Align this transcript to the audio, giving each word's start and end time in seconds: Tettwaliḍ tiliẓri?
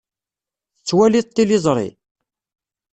Tettwaliḍ 0.75 1.25
tiliẓri? 1.27 1.89